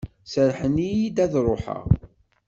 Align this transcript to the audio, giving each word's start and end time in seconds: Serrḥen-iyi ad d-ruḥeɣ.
Serrḥen-iyi 0.31 0.99
ad 1.07 1.17
d-ruḥeɣ. 1.31 1.85